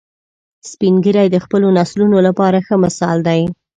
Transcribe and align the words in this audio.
سپین 0.71 0.95
ږیری 1.03 1.27
د 1.31 1.37
خپلو 1.43 1.67
نسلونو 1.77 2.17
لپاره 2.27 2.57
ښه 2.65 2.75
مثال 2.85 3.17
دي 3.27 3.41